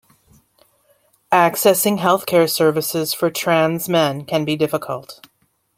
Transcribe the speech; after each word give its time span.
Accessing 1.31 1.99
health 1.99 2.25
care 2.25 2.47
services 2.47 3.13
for 3.13 3.29
trans 3.29 3.87
men 3.87 4.25
can 4.25 4.45
be 4.45 4.55
difficult. 4.55 5.21